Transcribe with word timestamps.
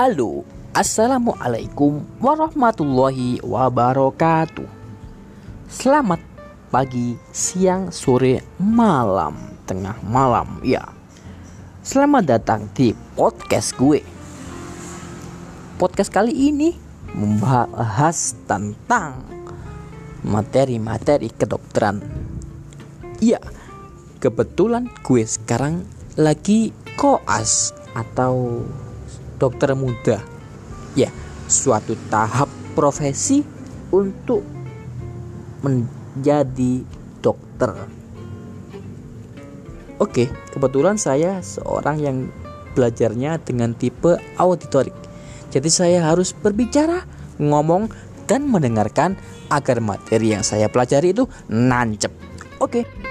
Halo, 0.00 0.48
Assalamualaikum 0.72 2.00
warahmatullahi 2.24 3.36
wabarakatuh. 3.44 4.64
Selamat 5.68 6.24
pagi, 6.72 7.20
siang, 7.36 7.92
sore, 7.92 8.40
malam, 8.56 9.36
tengah 9.68 10.00
malam 10.00 10.56
Ya, 10.64 10.88
selamat 11.84 12.24
datang 12.32 12.72
di 12.72 12.96
podcast 13.12 13.76
gue. 13.76 14.00
Podcast 15.76 16.08
kali 16.08 16.32
ini 16.48 16.80
membahas 17.12 18.40
tentang 18.48 19.20
materi-materi 20.24 21.28
kedokteran. 21.28 22.00
Ya, 23.20 23.44
kebetulan 24.16 24.88
gue 25.04 25.28
sekarang 25.28 25.84
lagi 26.16 26.72
koas 26.96 27.76
atau 27.92 28.64
dokter 29.40 29.72
muda. 29.72 30.20
Ya, 30.92 31.08
suatu 31.48 31.96
tahap 32.12 32.46
profesi 32.76 33.40
untuk 33.90 34.44
menjadi 35.64 36.84
dokter. 37.24 37.72
Oke, 40.00 40.28
kebetulan 40.52 40.96
saya 40.96 41.40
seorang 41.44 41.96
yang 42.00 42.16
belajarnya 42.72 43.42
dengan 43.42 43.76
tipe 43.76 44.16
auditorik. 44.40 44.96
Jadi 45.50 45.68
saya 45.68 46.06
harus 46.06 46.30
berbicara, 46.32 47.04
ngomong, 47.36 47.90
dan 48.30 48.46
mendengarkan 48.46 49.18
agar 49.50 49.82
materi 49.82 50.32
yang 50.32 50.46
saya 50.46 50.70
pelajari 50.70 51.10
itu 51.10 51.26
nancep. 51.50 52.14
Oke. 52.62 53.09